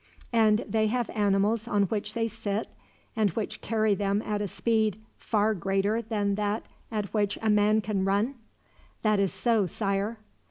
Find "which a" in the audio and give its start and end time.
7.13-7.51